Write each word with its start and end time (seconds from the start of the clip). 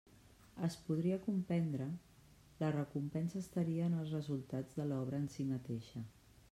Es 0.67 0.77
podria 0.85 1.19
comprendre, 1.25 1.85
la 2.63 2.71
recompensa 2.77 3.39
estaria 3.45 3.91
en 3.91 3.97
els 4.01 4.15
resultats 4.19 4.81
de 4.83 4.91
l'obra 4.93 5.25
en 5.27 5.33
si 5.37 5.51
mateixa. 5.55 6.09